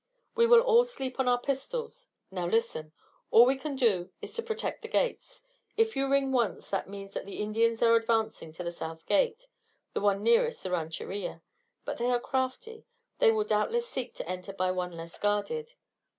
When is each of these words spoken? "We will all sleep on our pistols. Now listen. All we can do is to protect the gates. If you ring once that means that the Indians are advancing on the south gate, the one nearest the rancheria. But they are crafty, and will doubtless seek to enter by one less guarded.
"We 0.33 0.47
will 0.47 0.61
all 0.61 0.83
sleep 0.83 1.19
on 1.19 1.27
our 1.27 1.39
pistols. 1.39 2.07
Now 2.31 2.47
listen. 2.47 2.91
All 3.29 3.45
we 3.45 3.55
can 3.55 3.75
do 3.75 4.09
is 4.19 4.33
to 4.33 4.41
protect 4.41 4.81
the 4.81 4.87
gates. 4.87 5.43
If 5.77 5.95
you 5.95 6.09
ring 6.09 6.31
once 6.31 6.71
that 6.71 6.89
means 6.89 7.13
that 7.13 7.27
the 7.27 7.39
Indians 7.39 7.83
are 7.83 7.95
advancing 7.95 8.55
on 8.59 8.65
the 8.65 8.71
south 8.71 9.05
gate, 9.05 9.45
the 9.93 10.01
one 10.01 10.23
nearest 10.23 10.63
the 10.63 10.71
rancheria. 10.71 11.43
But 11.85 11.99
they 11.99 12.09
are 12.09 12.19
crafty, 12.19 12.83
and 13.19 13.35
will 13.35 13.43
doubtless 13.45 13.87
seek 13.87 14.15
to 14.15 14.27
enter 14.27 14.53
by 14.53 14.71
one 14.71 14.97
less 14.97 15.19
guarded. 15.19 15.75